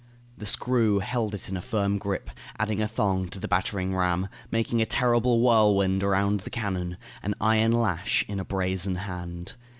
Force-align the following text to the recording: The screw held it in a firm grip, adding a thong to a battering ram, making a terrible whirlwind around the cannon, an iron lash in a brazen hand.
The 0.35 0.47
screw 0.47 0.97
held 0.97 1.35
it 1.35 1.47
in 1.47 1.55
a 1.55 1.61
firm 1.61 1.99
grip, 1.99 2.31
adding 2.57 2.81
a 2.81 2.87
thong 2.87 3.27
to 3.27 3.39
a 3.39 3.47
battering 3.47 3.95
ram, 3.95 4.29
making 4.49 4.81
a 4.81 4.85
terrible 4.87 5.41
whirlwind 5.41 6.01
around 6.01 6.39
the 6.39 6.49
cannon, 6.49 6.97
an 7.21 7.35
iron 7.39 7.71
lash 7.73 8.25
in 8.27 8.39
a 8.39 8.43
brazen 8.43 8.95
hand. 8.95 9.53